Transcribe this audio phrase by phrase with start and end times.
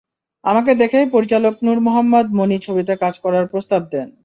[0.43, 4.07] আমাকে দেখেই পরিচালক নূর মোহাম্মদ মনি ছবিতে কাজ করার প্রস্তাব দেন।